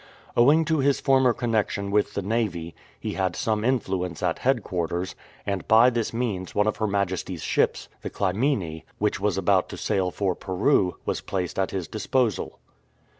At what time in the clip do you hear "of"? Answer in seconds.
6.65-6.77